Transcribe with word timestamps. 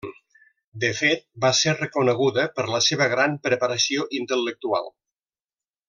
De 0.83 0.89
fet, 0.99 1.21
va 1.45 1.51
ser 1.59 1.75
reconeguda 1.77 2.47
per 2.57 2.65
la 2.77 2.81
seva 2.87 3.09
gran 3.15 3.37
preparació 3.47 4.09
intel·lectual. 4.23 4.91